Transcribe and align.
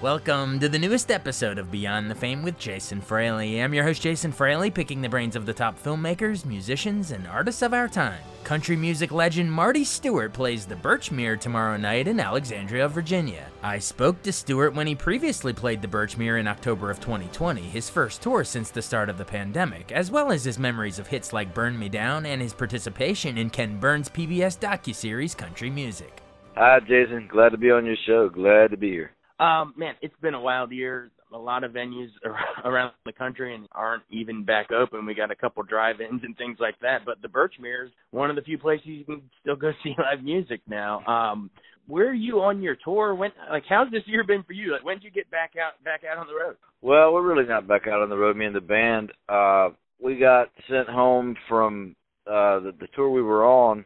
Welcome 0.00 0.60
to 0.60 0.68
the 0.68 0.78
newest 0.78 1.10
episode 1.10 1.58
of 1.58 1.72
Beyond 1.72 2.08
the 2.08 2.14
Fame 2.14 2.44
with 2.44 2.56
Jason 2.56 3.00
Fraley. 3.00 3.60
I'm 3.60 3.74
your 3.74 3.82
host, 3.82 4.00
Jason 4.00 4.30
Fraley, 4.30 4.70
picking 4.70 5.02
the 5.02 5.08
brains 5.08 5.34
of 5.34 5.44
the 5.44 5.52
top 5.52 5.76
filmmakers, 5.76 6.44
musicians, 6.44 7.10
and 7.10 7.26
artists 7.26 7.62
of 7.62 7.74
our 7.74 7.88
time. 7.88 8.20
Country 8.44 8.76
music 8.76 9.10
legend 9.10 9.50
Marty 9.50 9.82
Stuart 9.82 10.32
plays 10.32 10.66
the 10.66 10.76
Birchmere 10.76 11.40
tomorrow 11.40 11.76
night 11.76 12.06
in 12.06 12.20
Alexandria, 12.20 12.86
Virginia. 12.86 13.48
I 13.60 13.80
spoke 13.80 14.22
to 14.22 14.32
Stuart 14.32 14.72
when 14.72 14.86
he 14.86 14.94
previously 14.94 15.52
played 15.52 15.82
the 15.82 15.88
Birchmere 15.88 16.38
in 16.38 16.46
October 16.46 16.92
of 16.92 17.00
2020, 17.00 17.60
his 17.62 17.90
first 17.90 18.22
tour 18.22 18.44
since 18.44 18.70
the 18.70 18.80
start 18.80 19.08
of 19.08 19.18
the 19.18 19.24
pandemic, 19.24 19.90
as 19.90 20.12
well 20.12 20.30
as 20.30 20.44
his 20.44 20.60
memories 20.60 21.00
of 21.00 21.08
hits 21.08 21.32
like 21.32 21.52
Burn 21.52 21.76
Me 21.76 21.88
Down 21.88 22.24
and 22.24 22.40
his 22.40 22.54
participation 22.54 23.36
in 23.36 23.50
Ken 23.50 23.80
Burns' 23.80 24.08
PBS 24.08 24.60
docuseries 24.60 25.36
Country 25.36 25.70
Music. 25.70 26.22
Hi, 26.54 26.78
Jason. 26.78 27.26
Glad 27.28 27.48
to 27.48 27.58
be 27.58 27.72
on 27.72 27.84
your 27.84 27.96
show. 28.06 28.28
Glad 28.28 28.70
to 28.70 28.76
be 28.76 28.90
here. 28.90 29.10
Um, 29.38 29.74
man, 29.76 29.94
it's 30.02 30.14
been 30.20 30.34
a 30.34 30.40
wild 30.40 30.72
year. 30.72 31.10
A 31.32 31.38
lot 31.38 31.62
of 31.62 31.72
venues 31.72 32.08
around 32.64 32.92
the 33.04 33.12
country 33.12 33.54
and 33.54 33.68
aren't 33.72 34.02
even 34.10 34.44
back 34.44 34.70
open. 34.72 35.06
We 35.06 35.14
got 35.14 35.30
a 35.30 35.36
couple 35.36 35.62
drive-ins 35.62 36.22
and 36.24 36.36
things 36.36 36.58
like 36.60 36.78
that. 36.80 37.04
But 37.04 37.22
the 37.22 37.28
Birchmere 37.28 37.86
is 37.86 37.92
one 38.10 38.30
of 38.30 38.36
the 38.36 38.42
few 38.42 38.58
places 38.58 38.86
you 38.86 39.04
can 39.04 39.22
still 39.40 39.56
go 39.56 39.72
see 39.84 39.94
live 39.98 40.24
music 40.24 40.60
now. 40.66 41.04
Um, 41.06 41.50
where 41.86 42.08
are 42.08 42.14
you 42.14 42.40
on 42.40 42.60
your 42.60 42.76
tour? 42.84 43.14
When, 43.14 43.30
like, 43.50 43.64
how's 43.68 43.90
this 43.90 44.02
year 44.06 44.22
been 44.22 44.42
for 44.42 44.52
you? 44.52 44.72
Like, 44.72 44.84
when 44.84 44.96
did 44.96 45.04
you 45.04 45.10
get 45.10 45.30
back 45.30 45.52
out, 45.56 45.82
back 45.84 46.02
out 46.04 46.18
on 46.18 46.26
the 46.26 46.34
road? 46.34 46.56
Well, 46.82 47.12
we're 47.14 47.26
really 47.26 47.48
not 47.48 47.66
back 47.66 47.86
out 47.86 48.02
on 48.02 48.10
the 48.10 48.16
road. 48.16 48.36
Me 48.36 48.44
and 48.44 48.54
the 48.54 48.60
band, 48.60 49.10
uh, 49.28 49.70
we 50.02 50.18
got 50.18 50.48
sent 50.70 50.88
home 50.88 51.34
from 51.48 51.96
uh, 52.26 52.60
the, 52.60 52.72
the 52.78 52.88
tour 52.94 53.08
we 53.08 53.22
were 53.22 53.46
on 53.46 53.84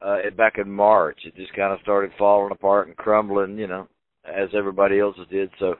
uh, 0.00 0.18
back 0.36 0.58
in 0.58 0.70
March. 0.70 1.18
It 1.24 1.34
just 1.34 1.54
kind 1.54 1.72
of 1.72 1.80
started 1.82 2.12
falling 2.16 2.52
apart 2.52 2.86
and 2.86 2.96
crumbling, 2.96 3.58
you 3.58 3.66
know, 3.66 3.88
as 4.24 4.48
everybody 4.56 5.00
else's 5.00 5.26
did. 5.30 5.50
So 5.58 5.76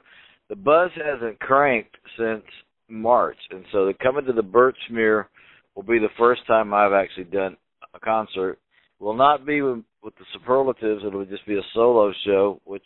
the 0.48 0.56
buzz 0.56 0.91
hasn't 0.97 1.41
cranked 1.41 1.97
since 2.19 2.45
March, 2.89 3.39
and 3.51 3.64
so 3.73 3.86
the 3.86 3.95
coming 3.95 4.27
to 4.27 4.33
the 4.33 4.42
Birchmere 4.42 5.27
will 5.75 5.83
be 5.83 5.98
the 5.98 6.09
first 6.19 6.47
time 6.47 6.75
I've 6.75 6.92
actually 6.92 7.25
done 7.25 7.56
a 7.95 8.01
concert. 8.01 8.59
Will 9.01 9.17
not 9.17 9.45
be 9.45 9.61
with, 9.61 9.83
with 10.03 10.14
the 10.17 10.25
superlatives. 10.33 11.03
It'll 11.05 11.25
just 11.25 11.47
be 11.47 11.56
a 11.56 11.62
solo 11.75 12.12
show, 12.25 12.61
which 12.64 12.84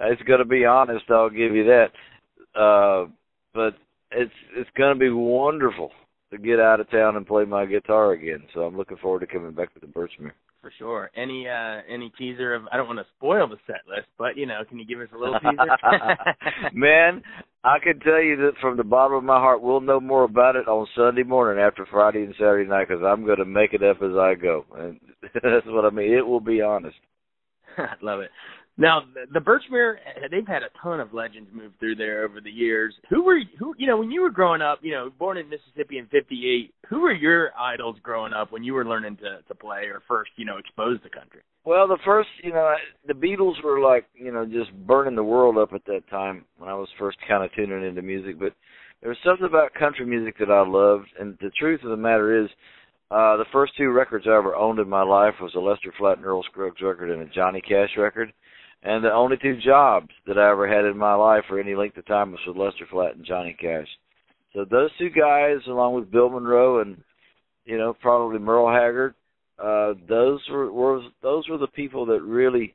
it's 0.00 0.22
going 0.22 0.40
to 0.40 0.44
be 0.44 0.64
honest. 0.64 1.04
I'll 1.10 1.30
give 1.30 1.54
you 1.54 1.64
that. 1.64 2.60
Uh, 2.60 3.10
but 3.54 3.74
it's 4.10 4.32
it's 4.56 4.70
going 4.76 4.94
to 4.94 4.98
be 4.98 5.10
wonderful 5.10 5.90
to 6.30 6.38
get 6.38 6.60
out 6.60 6.80
of 6.80 6.90
town 6.90 7.16
and 7.16 7.26
play 7.26 7.44
my 7.44 7.64
guitar 7.64 8.12
again. 8.12 8.42
So 8.52 8.60
I'm 8.60 8.76
looking 8.76 8.98
forward 8.98 9.20
to 9.20 9.26
coming 9.26 9.52
back 9.52 9.72
to 9.74 9.80
the 9.80 9.86
Birchmere 9.86 10.32
for 10.68 10.72
sure. 10.78 11.10
Any 11.16 11.48
uh 11.48 11.80
any 11.88 12.12
teaser 12.18 12.54
of 12.54 12.64
I 12.70 12.76
don't 12.76 12.86
want 12.86 12.98
to 12.98 13.06
spoil 13.16 13.48
the 13.48 13.56
set 13.66 13.88
list, 13.88 14.08
but 14.18 14.36
you 14.36 14.46
know, 14.46 14.60
can 14.68 14.78
you 14.78 14.86
give 14.86 15.00
us 15.00 15.08
a 15.14 15.18
little 15.18 15.38
teaser? 15.40 15.70
Man, 16.74 17.22
I 17.64 17.78
can 17.78 17.98
tell 18.00 18.20
you 18.20 18.36
that 18.36 18.52
from 18.60 18.76
the 18.76 18.84
bottom 18.84 19.16
of 19.16 19.24
my 19.24 19.38
heart, 19.38 19.62
we'll 19.62 19.80
know 19.80 20.00
more 20.00 20.24
about 20.24 20.56
it 20.56 20.68
on 20.68 20.86
Sunday 20.94 21.22
morning 21.22 21.62
after 21.62 21.86
Friday 21.90 22.22
and 22.22 22.34
Saturday 22.34 22.68
night 22.68 22.88
because 22.88 23.02
I'm 23.04 23.24
going 23.24 23.38
to 23.38 23.44
make 23.44 23.72
it 23.72 23.82
up 23.82 24.02
as 24.02 24.12
I 24.12 24.34
go, 24.34 24.64
and 24.76 25.00
that's 25.34 25.66
what 25.66 25.84
I 25.84 25.90
mean. 25.90 26.12
It 26.12 26.26
will 26.26 26.40
be 26.40 26.60
honest. 26.60 26.96
I 27.78 27.94
love 28.02 28.20
it. 28.20 28.30
Now, 28.80 29.02
the 29.34 29.40
Birchmere, 29.40 29.96
they've 30.30 30.46
had 30.46 30.62
a 30.62 30.70
ton 30.80 31.00
of 31.00 31.12
legends 31.12 31.50
move 31.52 31.72
through 31.80 31.96
there 31.96 32.24
over 32.24 32.40
the 32.40 32.50
years. 32.50 32.94
Who 33.10 33.24
were 33.24 33.40
who? 33.58 33.74
You 33.76 33.88
know, 33.88 33.96
when 33.96 34.12
you 34.12 34.20
were 34.20 34.30
growing 34.30 34.62
up, 34.62 34.78
you 34.82 34.92
know, 34.92 35.10
born 35.18 35.36
in 35.36 35.48
Mississippi 35.50 35.98
in 35.98 36.06
'58, 36.06 36.72
who 36.88 37.00
were 37.00 37.12
your 37.12 37.50
idols 37.58 37.96
growing 38.04 38.32
up 38.32 38.52
when 38.52 38.62
you 38.62 38.74
were 38.74 38.84
learning 38.84 39.16
to 39.16 39.40
to 39.48 39.54
play 39.56 39.86
or 39.86 40.00
first, 40.06 40.30
you 40.36 40.44
know, 40.44 40.58
exposed 40.58 41.02
to 41.02 41.10
country? 41.10 41.40
Well, 41.64 41.88
the 41.88 41.98
first, 42.04 42.28
you 42.44 42.52
know, 42.52 42.72
the 43.06 43.14
Beatles 43.14 43.62
were 43.64 43.80
like, 43.80 44.06
you 44.14 44.32
know, 44.32 44.46
just 44.46 44.72
burning 44.86 45.16
the 45.16 45.24
world 45.24 45.58
up 45.58 45.72
at 45.72 45.84
that 45.86 46.08
time 46.08 46.44
when 46.58 46.70
I 46.70 46.74
was 46.74 46.88
first 47.00 47.18
kind 47.26 47.42
of 47.42 47.50
tuning 47.56 47.84
into 47.84 48.00
music. 48.00 48.38
But 48.38 48.52
there 49.00 49.08
was 49.08 49.18
something 49.24 49.44
about 49.44 49.74
country 49.74 50.06
music 50.06 50.38
that 50.38 50.52
I 50.52 50.64
loved, 50.64 51.08
and 51.18 51.36
the 51.40 51.50
truth 51.58 51.80
of 51.82 51.90
the 51.90 51.96
matter 51.96 52.44
is, 52.44 52.48
uh, 53.10 53.36
the 53.38 53.44
first 53.52 53.72
two 53.76 53.90
records 53.90 54.26
I 54.28 54.36
ever 54.36 54.54
owned 54.54 54.78
in 54.78 54.88
my 54.88 55.02
life 55.02 55.34
was 55.40 55.54
a 55.56 55.58
Lester 55.58 55.92
Flatt 55.98 56.18
and 56.18 56.26
Earl 56.26 56.44
Scruggs 56.44 56.80
record 56.80 57.10
and 57.10 57.22
a 57.22 57.34
Johnny 57.34 57.60
Cash 57.60 57.90
record 57.98 58.32
and 58.82 59.04
the 59.04 59.12
only 59.12 59.36
two 59.40 59.58
jobs 59.64 60.08
that 60.26 60.38
I 60.38 60.50
ever 60.50 60.68
had 60.68 60.84
in 60.84 60.96
my 60.96 61.14
life 61.14 61.44
for 61.48 61.58
any 61.58 61.74
length 61.74 61.96
of 61.96 62.06
time 62.06 62.30
was 62.30 62.40
with 62.46 62.56
Lester 62.56 62.86
Flatt 62.90 63.16
and 63.16 63.24
Johnny 63.24 63.56
Cash. 63.58 63.88
So 64.54 64.64
those 64.64 64.90
two 64.98 65.10
guys, 65.10 65.58
along 65.66 65.94
with 65.94 66.10
Bill 66.10 66.30
Monroe 66.30 66.80
and 66.80 67.02
you 67.64 67.76
know 67.76 67.94
probably 68.00 68.38
Merle 68.38 68.72
Haggard, 68.72 69.14
uh, 69.58 69.94
those 70.08 70.40
were, 70.50 70.72
were 70.72 71.00
those 71.22 71.48
were 71.48 71.58
the 71.58 71.66
people 71.68 72.06
that 72.06 72.22
really 72.22 72.74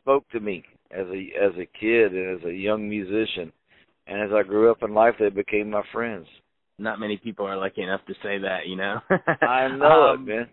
spoke 0.00 0.28
to 0.30 0.40
me 0.40 0.64
as 0.90 1.06
a 1.06 1.28
as 1.40 1.52
a 1.58 1.78
kid 1.78 2.12
and 2.12 2.38
as 2.38 2.44
a 2.46 2.52
young 2.52 2.88
musician. 2.88 3.52
And 4.08 4.22
as 4.22 4.30
I 4.32 4.42
grew 4.42 4.70
up 4.70 4.82
in 4.82 4.94
life, 4.94 5.14
they 5.18 5.30
became 5.30 5.70
my 5.70 5.82
friends. 5.92 6.26
Not 6.78 7.00
many 7.00 7.16
people 7.16 7.46
are 7.46 7.56
lucky 7.56 7.82
enough 7.82 8.04
to 8.06 8.14
say 8.22 8.38
that, 8.38 8.66
you 8.66 8.76
know. 8.76 9.00
I 9.42 9.68
know 9.68 10.10
um, 10.14 10.22
it, 10.22 10.26
man 10.28 10.48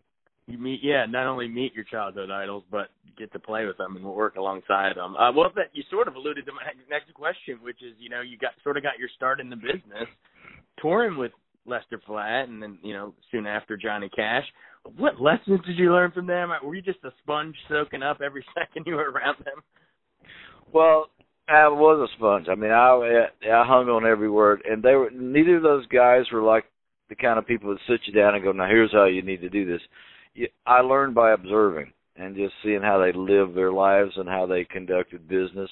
you 0.47 0.57
meet 0.57 0.79
yeah 0.83 1.05
not 1.07 1.27
only 1.27 1.47
meet 1.47 1.73
your 1.73 1.85
childhood 1.85 2.29
idols 2.29 2.63
but 2.71 2.89
get 3.17 3.31
to 3.31 3.39
play 3.39 3.65
with 3.65 3.77
them 3.77 3.95
and 3.95 4.05
work 4.05 4.35
alongside 4.35 4.95
them. 4.95 5.15
Uh 5.15 5.31
well 5.31 5.51
that 5.55 5.69
you 5.73 5.83
sort 5.89 6.07
of 6.07 6.15
alluded 6.15 6.45
to 6.45 6.51
my 6.51 6.61
next 6.89 7.13
question 7.13 7.59
which 7.61 7.81
is 7.81 7.93
you 7.99 8.09
know 8.09 8.21
you 8.21 8.37
got 8.37 8.51
sort 8.63 8.77
of 8.77 8.83
got 8.83 8.99
your 8.99 9.09
start 9.15 9.39
in 9.39 9.49
the 9.49 9.55
business 9.55 10.07
touring 10.79 11.17
with 11.17 11.31
lester 11.65 12.01
flatt 12.05 12.49
and 12.49 12.61
then 12.61 12.77
you 12.83 12.93
know 12.93 13.13
soon 13.31 13.45
after 13.45 13.77
johnny 13.77 14.09
cash. 14.09 14.43
What 14.97 15.21
lessons 15.21 15.61
did 15.65 15.77
you 15.77 15.93
learn 15.93 16.11
from 16.11 16.27
them? 16.27 16.51
Were 16.61 16.75
you 16.75 16.81
just 16.81 16.99
a 17.05 17.11
sponge 17.21 17.55
soaking 17.69 18.03
up 18.03 18.19
every 18.19 18.45
second 18.57 18.85
you 18.85 18.95
were 18.95 19.11
around 19.11 19.37
them? 19.45 19.63
Well 20.73 21.09
I 21.47 21.67
was 21.67 22.09
a 22.09 22.13
sponge. 22.17 22.47
I 22.49 22.55
mean, 22.55 22.71
I 22.71 23.27
I 23.51 23.65
hung 23.65 23.89
on 23.89 24.05
every 24.05 24.29
word, 24.29 24.61
and 24.65 24.81
they 24.81 24.95
were 24.95 25.09
neither 25.11 25.57
of 25.57 25.63
those 25.63 25.85
guys 25.87 26.23
were 26.31 26.41
like 26.41 26.63
the 27.09 27.15
kind 27.15 27.37
of 27.37 27.45
people 27.45 27.69
that 27.71 27.79
sit 27.87 27.99
you 28.05 28.13
down 28.13 28.35
and 28.35 28.43
go, 28.43 28.53
"Now 28.53 28.67
here's 28.67 28.93
how 28.93 29.05
you 29.05 29.21
need 29.21 29.41
to 29.41 29.49
do 29.49 29.65
this." 29.65 29.81
I 30.65 30.81
learned 30.81 31.15
by 31.15 31.31
observing 31.31 31.91
and 32.15 32.35
just 32.35 32.53
seeing 32.63 32.81
how 32.81 32.99
they 32.99 33.17
lived 33.17 33.55
their 33.55 33.71
lives 33.71 34.11
and 34.15 34.27
how 34.27 34.45
they 34.45 34.65
conducted 34.65 35.27
business. 35.27 35.69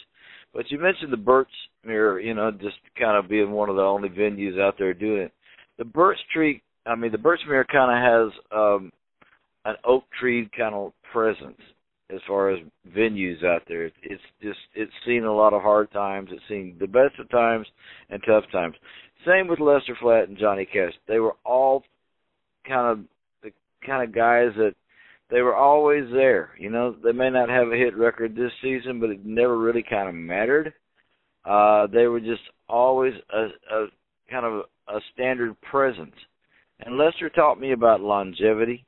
But 0.54 0.70
you 0.70 0.80
mentioned 0.80 1.14
the 1.14 1.18
Birch 1.18 1.48
Mirror, 1.86 2.20
you 2.20 2.34
know, 2.34 2.52
just 2.52 2.78
kind 3.00 3.18
of 3.18 3.30
being 3.30 3.52
one 3.52 3.70
of 3.70 3.76
the 3.76 3.82
only 3.82 4.10
venues 4.10 4.60
out 4.60 4.76
there 4.78 4.94
doing 4.94 5.24
it. 5.24 5.32
The 5.78 5.86
Birch 5.86 6.18
Tree, 6.34 6.62
I 6.86 6.96
mean, 6.96 7.12
the 7.12 7.18
Birchmere 7.18 7.66
kind 7.68 7.92
of 7.92 8.32
has 8.32 8.42
um, 8.52 8.92
an 9.66 9.76
oak 9.86 10.04
tree 10.20 10.50
kind 10.58 10.76
of 10.76 10.94
presence 11.12 11.60
as 12.14 12.20
far 12.28 12.50
as 12.50 12.60
venues 12.96 13.44
out 13.46 13.64
there. 13.68 13.86
It's 13.86 14.22
just 14.42 14.60
it's 14.76 14.92
seen 15.06 15.24
a 15.24 15.34
lot 15.34 15.54
of 15.54 15.62
hard 15.62 15.92
times. 15.92 16.30
It's 16.32 16.42
seen 16.50 16.76
the 16.80 16.88
best 16.88 17.20
of 17.20 17.30
times 17.30 17.68
and 18.10 18.22
tough 18.26 18.44
times. 18.52 18.76
Same 19.26 19.48
with 19.48 19.60
Lester 19.60 19.98
Flatt 20.02 20.28
and 20.28 20.38
Johnny 20.38 20.66
Cash. 20.66 20.94
They 21.08 21.20
were 21.20 21.36
all 21.46 21.84
kind 22.68 22.88
of 22.88 23.06
kind 23.86 24.08
of 24.08 24.16
guys 24.16 24.50
that 24.58 24.76
they 25.30 25.42
were 25.42 25.56
always 25.56 26.06
there. 26.12 26.52
You 26.60 26.70
know, 26.70 26.96
they 27.04 27.12
may 27.12 27.30
not 27.30 27.50
have 27.50 27.70
a 27.70 27.78
hit 27.78 27.96
record 27.98 28.36
this 28.36 28.52
season, 28.62 29.00
but 29.00 29.10
it 29.10 29.26
never 29.26 29.58
really 29.58 29.84
kind 29.88 30.10
of 30.10 30.16
mattered. 30.16 30.74
Uh, 31.46 31.88
they 31.88 32.08
were 32.08 32.20
just 32.20 32.42
always 32.68 33.14
a, 33.34 33.48
a 33.74 33.88
kind 34.30 34.46
of 34.46 34.66
a 34.88 35.00
standard 35.14 35.60
presence. 35.62 36.16
And 36.80 36.98
Lester 36.98 37.30
taught 37.30 37.60
me 37.60 37.72
about 37.72 38.02
longevity. 38.02 38.86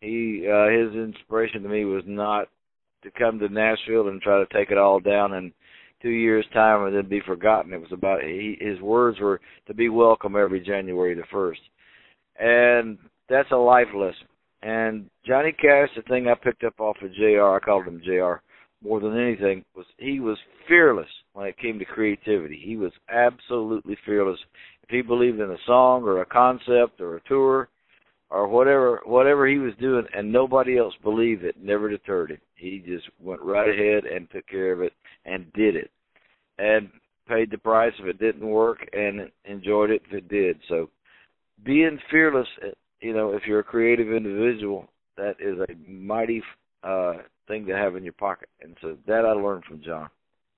He 0.00 0.46
uh, 0.50 0.68
his 0.68 0.94
inspiration 0.94 1.62
to 1.62 1.68
me 1.68 1.84
was 1.84 2.04
not 2.06 2.48
to 3.02 3.10
come 3.10 3.38
to 3.38 3.48
Nashville 3.48 4.08
and 4.08 4.20
try 4.20 4.38
to 4.38 4.54
take 4.54 4.70
it 4.70 4.78
all 4.78 5.00
down 5.00 5.34
in 5.34 5.52
two 6.02 6.10
years' 6.10 6.46
time 6.52 6.84
and 6.84 6.94
then 6.94 7.08
be 7.08 7.20
forgotten. 7.20 7.72
It 7.72 7.80
was 7.80 7.92
about 7.92 8.22
he, 8.22 8.56
his 8.60 8.80
words 8.80 9.18
were 9.20 9.40
to 9.66 9.74
be 9.74 9.88
welcome 9.88 10.36
every 10.36 10.60
January 10.60 11.14
the 11.14 11.22
first, 11.30 11.60
life 13.74 13.88
lesson. 13.94 14.28
And 14.62 15.10
Johnny 15.26 15.52
Cash, 15.52 15.90
the 15.96 16.02
thing 16.02 16.28
I 16.28 16.34
picked 16.34 16.64
up 16.64 16.78
off 16.78 16.96
of 17.02 17.12
J.R. 17.14 17.56
I 17.56 17.58
called 17.58 17.86
him 17.86 18.00
J.R. 18.04 18.40
More 18.82 19.00
than 19.00 19.18
anything 19.18 19.64
was 19.74 19.86
he 19.98 20.20
was 20.20 20.38
fearless 20.68 21.08
when 21.32 21.46
it 21.46 21.58
came 21.58 21.78
to 21.78 21.84
creativity. 21.84 22.60
He 22.62 22.76
was 22.76 22.92
absolutely 23.08 23.96
fearless. 24.06 24.38
If 24.84 24.90
he 24.90 25.02
believed 25.02 25.40
in 25.40 25.50
a 25.50 25.66
song 25.66 26.04
or 26.04 26.20
a 26.20 26.26
concept 26.26 27.00
or 27.00 27.16
a 27.16 27.28
tour 27.28 27.68
or 28.30 28.46
whatever 28.46 29.00
whatever 29.06 29.46
he 29.48 29.58
was 29.58 29.72
doing 29.80 30.04
and 30.14 30.30
nobody 30.30 30.78
else 30.78 30.94
believed 31.02 31.44
it, 31.44 31.56
never 31.60 31.88
deterred 31.88 32.30
him. 32.30 32.40
He 32.54 32.82
just 32.86 33.06
went 33.20 33.42
right 33.42 33.68
ahead 33.68 34.04
and 34.04 34.30
took 34.30 34.46
care 34.46 34.72
of 34.72 34.82
it 34.82 34.92
and 35.24 35.52
did 35.54 35.74
it. 35.76 35.90
And 36.58 36.90
paid 37.26 37.50
the 37.50 37.58
price 37.58 37.94
if 37.98 38.06
it 38.06 38.20
didn't 38.20 38.46
work 38.46 38.78
and 38.92 39.30
enjoyed 39.46 39.90
it 39.90 40.02
if 40.06 40.14
it 40.14 40.28
did. 40.28 40.58
So 40.68 40.90
being 41.64 41.98
fearless, 42.10 42.48
you 43.04 43.12
know, 43.12 43.32
if 43.32 43.42
you're 43.46 43.60
a 43.60 43.64
creative 43.64 44.10
individual, 44.10 44.88
that 45.16 45.36
is 45.38 45.58
a 45.60 45.90
mighty 45.90 46.42
uh 46.82 47.14
thing 47.46 47.66
to 47.66 47.76
have 47.76 47.94
in 47.94 48.02
your 48.02 48.14
pocket. 48.14 48.48
And 48.62 48.76
so 48.80 48.96
that 49.06 49.24
I 49.26 49.32
learned 49.32 49.64
from 49.64 49.82
John. 49.84 50.08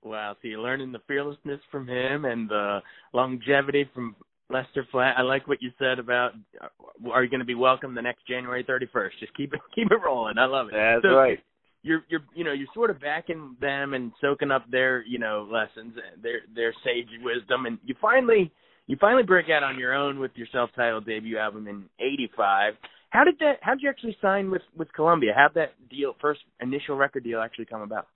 Wow, 0.04 0.36
so 0.40 0.46
you're 0.46 0.60
learning 0.60 0.92
the 0.92 1.00
fearlessness 1.08 1.60
from 1.72 1.88
him 1.88 2.24
and 2.24 2.48
the 2.48 2.78
longevity 3.12 3.90
from 3.92 4.14
Lester 4.48 4.86
Flatt. 4.92 5.18
I 5.18 5.22
like 5.22 5.48
what 5.48 5.60
you 5.60 5.72
said 5.80 5.98
about 5.98 6.32
uh, 6.62 6.68
are 7.10 7.24
you 7.24 7.30
going 7.30 7.40
to 7.40 7.46
be 7.46 7.56
welcome 7.56 7.94
the 7.96 8.02
next 8.02 8.24
January 8.28 8.62
31st? 8.62 9.10
Just 9.18 9.34
keep 9.36 9.52
it 9.52 9.60
keep 9.74 9.90
it 9.90 9.98
rolling. 10.04 10.38
I 10.38 10.46
love 10.46 10.68
it. 10.68 10.74
That's 10.74 11.02
so 11.02 11.16
right. 11.16 11.40
You're 11.82 12.04
you're 12.08 12.22
you 12.34 12.44
know 12.44 12.52
you're 12.52 12.68
sort 12.72 12.90
of 12.90 13.00
backing 13.00 13.56
them 13.60 13.94
and 13.94 14.12
soaking 14.20 14.52
up 14.52 14.64
their 14.70 15.04
you 15.04 15.18
know 15.18 15.48
lessons, 15.50 15.94
and 15.96 16.22
their 16.22 16.40
their 16.54 16.72
sage 16.84 17.08
wisdom, 17.22 17.66
and 17.66 17.78
you 17.84 17.96
finally 18.00 18.52
you 18.86 18.96
finally 19.00 19.22
break 19.22 19.46
out 19.50 19.62
on 19.62 19.78
your 19.78 19.94
own 19.94 20.18
with 20.18 20.30
your 20.34 20.46
self-titled 20.52 21.06
debut 21.06 21.38
album 21.38 21.66
in 21.66 21.84
'85. 21.98 22.74
How 23.10 23.24
did 23.24 23.38
that? 23.40 23.54
How 23.60 23.74
did 23.74 23.82
you 23.82 23.90
actually 23.90 24.16
sign 24.20 24.50
with 24.50 24.62
with 24.76 24.92
Columbia? 24.92 25.32
How 25.34 25.48
did 25.48 25.56
that 25.56 25.88
deal, 25.90 26.14
first 26.20 26.40
initial 26.60 26.96
record 26.96 27.24
deal, 27.24 27.40
actually 27.40 27.66
come 27.66 27.82
about? 27.82 28.06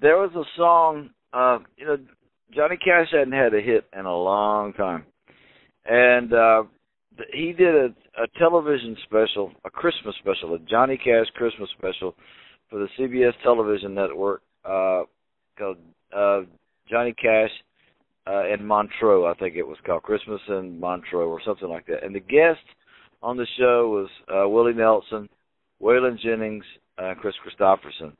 There 0.00 0.16
was 0.16 0.30
a 0.34 0.44
song, 0.56 1.10
uh, 1.32 1.58
you 1.76 1.86
know, 1.86 1.98
Johnny 2.54 2.76
Cash 2.76 3.08
hadn't 3.12 3.32
had 3.32 3.54
a 3.54 3.60
hit 3.60 3.84
in 3.98 4.06
a 4.06 4.16
long 4.16 4.72
time, 4.74 5.04
and 5.84 6.32
uh 6.32 6.62
he 7.34 7.52
did 7.52 7.74
a, 7.74 7.88
a 8.22 8.26
television 8.38 8.96
special, 9.04 9.52
a 9.64 9.70
Christmas 9.70 10.14
special, 10.20 10.54
a 10.54 10.58
Johnny 10.60 10.96
Cash 10.96 11.26
Christmas 11.34 11.68
special 11.76 12.14
for 12.70 12.78
the 12.78 12.88
CBS 12.98 13.32
television 13.42 13.94
network 13.94 14.42
uh 14.64 15.02
called 15.58 15.76
uh 16.16 16.40
Johnny 16.88 17.12
Cash 17.12 17.50
uh 18.26 18.46
in 18.46 18.64
Montreux, 18.64 19.24
I 19.26 19.34
think 19.34 19.56
it 19.56 19.66
was 19.66 19.78
called 19.84 20.02
Christmas 20.02 20.40
in 20.48 20.78
Montreux 20.80 21.28
or 21.28 21.40
something 21.44 21.68
like 21.68 21.86
that. 21.86 22.04
And 22.04 22.14
the 22.14 22.20
guest 22.20 22.64
on 23.22 23.36
the 23.36 23.46
show 23.58 23.88
was 23.88 24.08
uh 24.28 24.48
Willie 24.48 24.74
Nelson, 24.74 25.28
Waylon 25.82 26.18
Jennings, 26.20 26.64
uh 26.98 27.14
Kris 27.20 27.34
Kristofferson. 27.44 28.12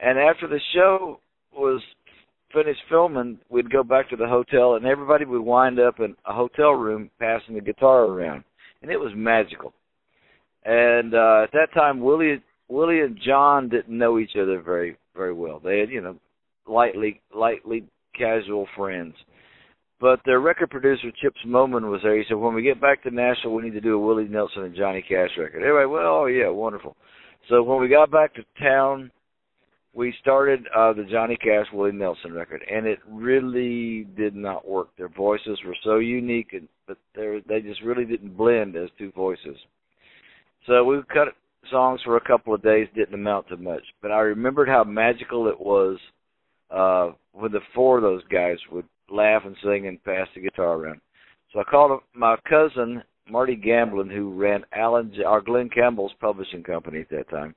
And 0.00 0.18
after 0.18 0.48
the 0.48 0.60
show 0.74 1.20
was 1.56 1.80
finished 2.52 2.80
filming, 2.88 3.38
we'd 3.48 3.70
go 3.70 3.82
back 3.82 4.08
to 4.10 4.16
the 4.16 4.26
hotel, 4.26 4.74
and 4.74 4.86
everybody 4.86 5.24
would 5.24 5.42
wind 5.42 5.80
up 5.80 5.98
in 5.98 6.14
a 6.26 6.32
hotel 6.32 6.72
room 6.72 7.10
passing 7.18 7.54
the 7.54 7.60
guitar 7.60 8.04
around, 8.04 8.44
and 8.82 8.90
it 8.90 8.96
was 8.96 9.12
magical. 9.14 9.72
And 10.64 11.14
uh, 11.14 11.42
at 11.44 11.52
that 11.52 11.68
time, 11.74 12.00
Willie, 12.00 12.42
Willie 12.68 13.00
and 13.00 13.18
John 13.24 13.68
didn't 13.68 13.96
know 13.96 14.18
each 14.18 14.36
other 14.40 14.60
very, 14.62 14.96
very 15.14 15.34
well. 15.34 15.60
They 15.62 15.80
had, 15.80 15.90
you 15.90 16.00
know, 16.00 16.16
lightly, 16.66 17.20
lightly 17.34 17.84
casual 18.16 18.66
friends. 18.76 19.14
But 20.00 20.20
their 20.24 20.40
record 20.40 20.70
producer, 20.70 21.10
Chips 21.22 21.40
Moman, 21.46 21.90
was 21.90 22.00
there. 22.02 22.16
He 22.16 22.24
said, 22.28 22.36
"When 22.36 22.54
we 22.54 22.62
get 22.62 22.80
back 22.80 23.02
to 23.02 23.10
Nashville, 23.10 23.54
we 23.54 23.62
need 23.62 23.74
to 23.74 23.80
do 23.80 23.94
a 23.94 23.98
Willie 23.98 24.28
Nelson 24.28 24.64
and 24.64 24.74
Johnny 24.74 25.02
Cash 25.02 25.30
record." 25.38 25.62
Everybody, 25.62 25.86
well, 25.86 26.22
oh 26.22 26.26
yeah, 26.26 26.48
wonderful. 26.48 26.96
So 27.48 27.62
when 27.62 27.80
we 27.80 27.88
got 27.88 28.10
back 28.10 28.34
to 28.34 28.44
town, 28.60 29.10
we 29.94 30.12
started 30.20 30.66
uh 30.76 30.92
the 30.92 31.04
Johnny 31.04 31.36
Cash 31.36 31.66
Willie 31.72 31.92
Nelson 31.92 32.32
record 32.32 32.62
and 32.70 32.86
it 32.86 32.98
really 33.08 34.06
did 34.16 34.34
not 34.34 34.66
work. 34.68 34.88
Their 34.98 35.08
voices 35.08 35.58
were 35.64 35.76
so 35.84 35.98
unique 35.98 36.52
and 36.52 36.68
but 36.86 36.98
they 37.14 37.42
they 37.48 37.60
just 37.60 37.82
really 37.82 38.04
didn't 38.04 38.36
blend 38.36 38.76
as 38.76 38.88
two 38.98 39.12
voices. 39.12 39.56
So 40.66 40.84
we 40.84 41.00
cut 41.12 41.28
songs 41.70 42.00
for 42.04 42.16
a 42.16 42.26
couple 42.26 42.54
of 42.54 42.62
days 42.62 42.88
didn't 42.94 43.14
amount 43.14 43.48
to 43.48 43.56
much, 43.56 43.82
but 44.02 44.10
I 44.10 44.20
remembered 44.20 44.68
how 44.68 44.84
magical 44.84 45.48
it 45.48 45.58
was 45.58 45.98
uh 46.70 47.10
when 47.32 47.52
the 47.52 47.60
four 47.74 47.96
of 47.98 48.02
those 48.02 48.22
guys 48.30 48.56
would 48.70 48.86
laugh 49.10 49.42
and 49.44 49.56
sing 49.62 49.86
and 49.86 50.02
pass 50.04 50.28
the 50.34 50.40
guitar 50.40 50.74
around. 50.74 51.00
So 51.52 51.60
I 51.60 51.64
called 51.64 52.00
my 52.14 52.36
cousin 52.48 53.02
Marty 53.28 53.56
Gamblin 53.56 54.10
who 54.10 54.32
ran 54.32 54.64
Alan 54.72 55.12
or 55.26 55.40
Glen 55.40 55.68
Campbell's 55.68 56.14
publishing 56.20 56.62
company 56.62 57.00
at 57.00 57.10
that 57.10 57.28
time 57.30 57.54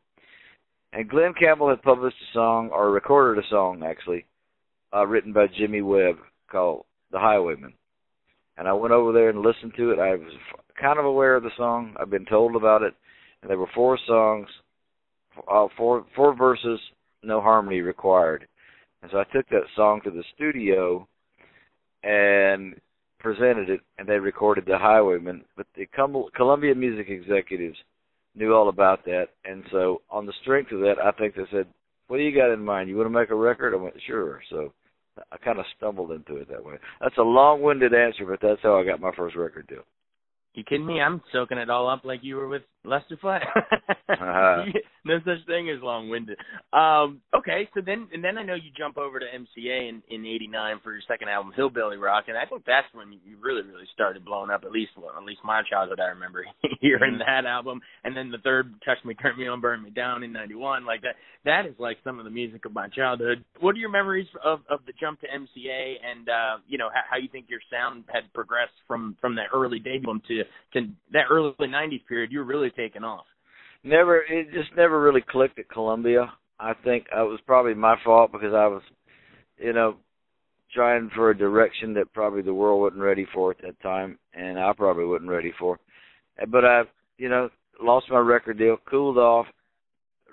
and 0.93 1.09
Glen 1.09 1.33
Campbell 1.39 1.69
had 1.69 1.81
published 1.81 2.17
a 2.17 2.33
song, 2.33 2.69
or 2.71 2.91
recorded 2.91 3.43
a 3.43 3.47
song 3.49 3.83
actually, 3.83 4.25
uh, 4.93 5.05
written 5.05 5.33
by 5.33 5.47
Jimmy 5.47 5.81
Webb 5.81 6.15
called 6.49 6.85
"The 7.11 7.19
Highwayman." 7.19 7.73
And 8.57 8.67
I 8.67 8.73
went 8.73 8.93
over 8.93 9.11
there 9.11 9.29
and 9.29 9.41
listened 9.41 9.73
to 9.77 9.91
it. 9.91 9.99
I 9.99 10.15
was 10.15 10.33
kind 10.79 10.97
of 10.97 11.05
aware 11.05 11.35
of 11.35 11.43
the 11.43 11.51
song. 11.57 11.95
I've 11.99 12.09
been 12.09 12.25
told 12.25 12.55
about 12.55 12.81
it, 12.81 12.95
and 13.41 13.51
there 13.51 13.59
were 13.59 13.69
four 13.75 13.99
songs, 14.07 14.47
uh, 15.47 15.67
four 15.75 16.05
four 16.15 16.33
verses, 16.33 16.79
no 17.21 17.41
harmony 17.41 17.81
required. 17.81 18.47
And 19.01 19.11
so 19.11 19.19
I 19.19 19.23
took 19.25 19.47
that 19.49 19.63
song 19.75 20.01
to 20.03 20.11
the 20.11 20.23
studio 20.35 21.07
and 22.03 22.75
presented 23.19 23.69
it, 23.69 23.81
and 23.97 24.07
they 24.07 24.19
recorded 24.19 24.65
"The 24.65 24.77
Highwayman." 24.77 25.45
But 25.55 25.67
the 25.75 25.87
Columbia 26.35 26.75
Music 26.75 27.09
executives 27.09 27.77
knew 28.35 28.53
all 28.53 28.69
about 28.69 29.03
that. 29.05 29.29
And 29.45 29.63
so 29.71 30.01
on 30.09 30.25
the 30.25 30.33
strength 30.41 30.71
of 30.71 30.79
that, 30.81 30.95
I 31.03 31.11
think 31.11 31.35
they 31.35 31.45
said, 31.51 31.67
"What 32.07 32.17
do 32.17 32.23
you 32.23 32.35
got 32.35 32.51
in 32.51 32.63
mind? 32.63 32.89
You 32.89 32.97
want 32.97 33.07
to 33.07 33.19
make 33.19 33.29
a 33.29 33.35
record?" 33.35 33.73
I 33.73 33.77
went, 33.77 34.01
"Sure." 34.05 34.41
So 34.49 34.73
I 35.31 35.37
kind 35.37 35.59
of 35.59 35.65
stumbled 35.75 36.11
into 36.11 36.37
it 36.37 36.47
that 36.49 36.63
way. 36.63 36.75
That's 37.01 37.17
a 37.17 37.23
long-winded 37.23 37.93
answer, 37.93 38.25
but 38.25 38.39
that's 38.39 38.61
how 38.61 38.79
I 38.79 38.83
got 38.83 38.99
my 39.01 39.11
first 39.15 39.35
record 39.35 39.67
deal. 39.67 39.83
You 40.53 40.63
kidding 40.63 40.85
me? 40.85 41.01
I'm 41.01 41.21
soaking 41.31 41.57
it 41.57 41.69
all 41.69 41.87
up 41.89 42.05
like 42.05 42.23
you 42.23 42.35
were 42.35 42.47
with 42.47 42.63
Lester 42.87 43.17
Flatt. 43.19 43.41
uh-huh. 44.09 44.65
no 45.05 45.19
such 45.19 45.45
thing 45.47 45.69
as 45.69 45.81
long-winded. 45.81 46.37
Um, 46.73 47.21
okay, 47.35 47.67
so 47.73 47.81
then 47.85 48.07
and 48.13 48.23
then 48.23 48.37
I 48.37 48.43
know 48.43 48.55
you 48.55 48.71
jump 48.77 48.97
over 48.97 49.19
to 49.19 49.25
MCA 49.25 49.89
in 49.89 50.01
in 50.09 50.25
'89 50.25 50.79
for 50.83 50.91
your 50.93 51.01
second 51.07 51.29
album, 51.29 51.51
Hillbilly 51.55 51.97
Rock, 51.97 52.25
and 52.27 52.37
I 52.37 52.45
think 52.45 52.63
that's 52.65 52.87
when 52.93 53.11
you 53.11 53.37
really 53.41 53.61
really 53.61 53.87
started 53.93 54.25
blowing 54.25 54.49
up. 54.49 54.63
At 54.63 54.71
least 54.71 54.91
well, 54.97 55.13
at 55.17 55.23
least 55.23 55.41
my 55.43 55.61
childhood, 55.69 55.99
I 55.99 56.07
remember 56.07 56.45
hearing 56.81 57.19
mm-hmm. 57.19 57.43
that 57.43 57.47
album, 57.47 57.81
and 58.03 58.15
then 58.15 58.31
the 58.31 58.37
third, 58.39 58.73
Touch 58.85 58.97
Me, 59.05 59.13
Turn 59.13 59.37
Me 59.37 59.47
On, 59.47 59.61
Burn 59.61 59.83
Me 59.83 59.89
Down 59.89 60.23
in 60.23 60.31
'91. 60.31 60.85
Like 60.85 61.01
that, 61.01 61.15
that 61.45 61.65
is 61.65 61.75
like 61.79 61.97
some 62.03 62.19
of 62.19 62.25
the 62.25 62.31
music 62.31 62.65
of 62.65 62.73
my 62.73 62.87
childhood. 62.89 63.43
What 63.59 63.75
are 63.75 63.79
your 63.79 63.89
memories 63.89 64.27
of 64.43 64.59
of 64.69 64.79
the 64.85 64.93
jump 64.99 65.21
to 65.21 65.27
MCA, 65.27 65.95
and 66.03 66.29
uh, 66.29 66.57
you 66.67 66.77
know 66.77 66.89
how, 66.93 67.01
how 67.11 67.17
you 67.17 67.29
think 67.31 67.45
your 67.49 67.61
sound 67.71 68.05
had 68.11 68.31
progressed 68.33 68.77
from 68.87 69.15
from 69.19 69.35
that 69.35 69.47
early 69.53 69.79
debut 69.79 70.19
to 70.27 70.43
to 70.73 70.87
that 71.13 71.25
early 71.29 71.53
'90s 71.59 72.05
period? 72.07 72.31
You 72.31 72.39
were 72.39 72.45
really 72.45 72.71
taking 72.77 73.03
off. 73.03 73.25
Never, 73.83 74.21
it 74.21 74.51
just 74.53 74.75
never 74.75 75.01
really 75.01 75.23
clicked 75.27 75.59
at 75.59 75.69
Columbia. 75.69 76.31
I 76.59 76.73
think 76.83 77.05
it 77.11 77.15
was 77.15 77.39
probably 77.45 77.73
my 77.73 77.95
fault 78.03 78.31
because 78.31 78.53
I 78.53 78.67
was, 78.67 78.81
you 79.57 79.73
know, 79.73 79.97
trying 80.73 81.09
for 81.15 81.29
a 81.29 81.37
direction 81.37 81.93
that 81.93 82.13
probably 82.13 82.41
the 82.41 82.53
world 82.53 82.81
wasn't 82.81 83.01
ready 83.01 83.25
for 83.33 83.51
at 83.51 83.61
that 83.61 83.79
time, 83.81 84.17
and 84.33 84.59
I 84.59 84.71
probably 84.75 85.05
wasn't 85.05 85.29
ready 85.29 85.53
for. 85.59 85.79
But 86.49 86.65
I, 86.65 86.83
you 87.17 87.29
know, 87.29 87.49
lost 87.81 88.07
my 88.09 88.19
record 88.19 88.57
deal, 88.57 88.77
cooled 88.89 89.17
off, 89.17 89.45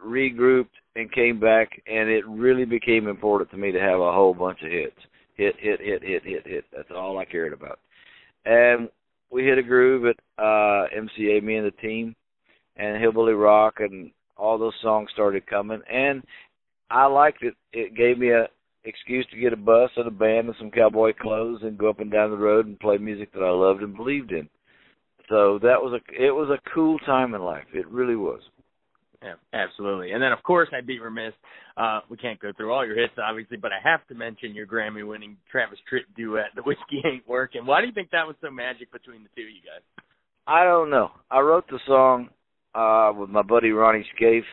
regrouped, 0.05 0.67
and 0.97 1.13
came 1.13 1.41
back, 1.41 1.71
and 1.87 2.09
it 2.09 2.27
really 2.27 2.65
became 2.65 3.09
important 3.09 3.51
to 3.51 3.57
me 3.57 3.73
to 3.73 3.81
have 3.81 4.01
a 4.01 4.13
whole 4.13 4.35
bunch 4.35 4.59
of 4.63 4.71
hits. 4.71 4.99
Hit, 5.37 5.57
hit, 5.59 5.81
hit, 5.81 6.03
hit, 6.03 6.25
hit, 6.25 6.47
hit. 6.47 6.65
That's 6.75 6.91
all 6.95 7.19
I 7.19 7.25
cared 7.25 7.53
about. 7.53 7.81
And 8.45 8.89
we 9.31 9.45
hit 9.45 9.59
a 9.59 9.63
groove 9.63 10.05
at 10.07 10.17
uh 10.43 10.87
MCA, 10.97 11.43
me 11.43 11.57
and 11.57 11.67
the 11.67 11.73
team, 11.83 12.15
and 12.77 13.01
Hillbilly 13.01 13.33
Rock, 13.33 13.75
and 13.79 14.11
all 14.37 14.59
those 14.59 14.75
songs 14.83 15.11
started 15.13 15.47
coming, 15.47 15.81
and 15.91 16.23
I 16.91 17.07
liked 17.07 17.43
it. 17.43 17.55
It 17.73 17.97
gave 17.97 18.19
me 18.19 18.31
a 18.31 18.49
excuse 18.85 19.27
to 19.31 19.41
get 19.41 19.53
a 19.53 19.57
bus 19.57 19.91
and 19.97 20.07
a 20.07 20.11
band 20.11 20.47
and 20.47 20.57
some 20.59 20.71
cowboy 20.71 21.13
clothes 21.19 21.61
and 21.63 21.79
go 21.79 21.89
up 21.89 22.01
and 22.01 22.13
down 22.13 22.31
the 22.31 22.37
road 22.37 22.67
and 22.67 22.79
play 22.79 22.99
music 22.99 23.33
that 23.33 23.43
I 23.43 23.51
loved 23.51 23.83
and 23.83 23.97
believed 23.97 24.31
in. 24.31 24.49
So 25.29 25.59
that 25.63 25.81
was 25.81 25.99
a 25.99 26.23
it 26.23 26.33
was 26.33 26.51
a 26.51 26.71
cool 26.75 26.99
time 27.01 27.35
in 27.35 27.43
life. 27.43 27.65
It 27.73 27.89
really 27.89 28.17
was. 28.17 28.41
Yeah, 29.23 29.35
absolutely. 29.55 30.13
And 30.13 30.23
then, 30.23 30.33
of 30.33 30.43
course, 30.43 30.69
I'd 30.77 30.87
be 30.87 31.01
remiss. 31.01 31.33
Uh, 31.79 32.01
we 32.11 32.19
can't 32.19 32.39
go 32.39 32.53
through 32.55 32.75
all 32.75 32.87
your 32.87 33.01
hits, 33.01 33.15
obviously, 33.17 33.57
but 33.57 33.73
I 33.73 33.79
have 33.83 34.07
to 34.09 34.15
mention 34.15 34.55
your 34.55 34.67
Grammy-winning 34.67 35.39
Travis 35.51 35.79
Tritt 35.91 36.05
duet, 36.15 36.51
"The 36.55 36.63
Whiskey 36.63 37.01
Ain't 37.07 37.27
Working." 37.27 37.65
Why 37.65 37.81
do 37.81 37.87
you 37.87 37.95
think 37.95 38.11
that 38.11 38.27
was 38.27 38.37
so 38.43 38.51
magic 38.51 38.93
between 38.93 39.23
the 39.23 39.31
two 39.35 39.47
of 39.47 39.49
you 39.49 39.63
guys? 39.65 40.05
I 40.47 40.65
don't 40.65 40.91
know. 40.91 41.11
I 41.31 41.41
wrote 41.41 41.67
the 41.69 41.79
song 41.87 42.29
uh, 42.75 43.13
with 43.17 43.31
my 43.31 43.43
buddy 43.43 43.71
Ronnie 43.71 44.07
Scaife, 44.17 44.45